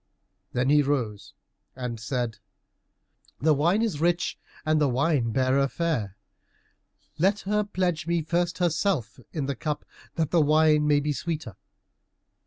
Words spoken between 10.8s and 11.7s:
may be sweeter."